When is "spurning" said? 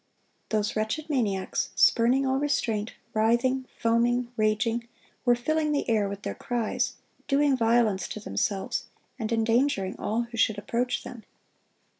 1.75-2.25